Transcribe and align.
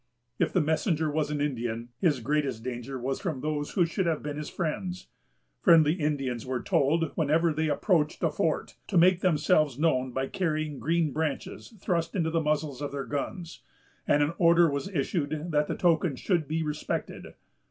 If 0.39 0.51
the 0.51 0.61
messenger 0.61 1.11
was 1.11 1.29
an 1.29 1.39
Indian, 1.41 1.89
his 1.99 2.21
greatest 2.21 2.63
danger 2.63 2.99
was 2.99 3.21
from 3.21 3.39
those 3.41 3.73
who 3.73 3.85
should 3.85 4.07
have 4.07 4.23
been 4.23 4.35
his 4.35 4.49
friends. 4.49 5.09
Friendly 5.61 5.93
Indians 5.93 6.43
were 6.43 6.63
told, 6.63 7.11
whenever 7.13 7.53
they 7.53 7.67
approached 7.69 8.23
a 8.23 8.31
fort, 8.31 8.77
to 8.87 8.97
make 8.97 9.19
themselves 9.19 9.77
known 9.77 10.11
by 10.11 10.25
carrying 10.25 10.79
green 10.79 11.11
branches 11.13 11.75
thrust 11.79 12.15
into 12.15 12.31
the 12.31 12.41
muzzles 12.41 12.81
of 12.81 12.91
their 12.91 13.05
guns; 13.05 13.61
and 14.07 14.23
an 14.23 14.33
order 14.39 14.67
was 14.71 14.89
issued 14.89 15.51
that 15.51 15.67
the 15.67 15.75
token 15.77 16.15
should 16.15 16.47
be 16.47 16.63
respected. 16.63 17.35